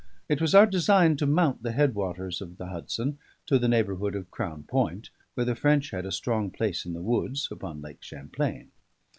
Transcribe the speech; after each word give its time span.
It 0.27 0.41
was 0.41 0.55
our 0.55 0.65
design 0.65 1.15
to 1.17 1.27
mount 1.27 1.61
the 1.61 1.73
headwaters 1.73 2.41
of 2.41 2.57
the 2.57 2.65
Hudson, 2.65 3.19
to 3.45 3.59
the 3.59 3.67
neighbourhood 3.67 4.15
of 4.15 4.31
Crown 4.31 4.63
Point, 4.63 5.11
where 5.35 5.45
the 5.45 5.53
French 5.53 5.91
had 5.91 6.07
a 6.07 6.11
strong 6.11 6.49
place 6.49 6.87
in 6.87 6.93
the 6.93 7.03
woods, 7.03 7.47
upon 7.51 7.81
Lake 7.83 8.01
Champlain. 8.01 8.71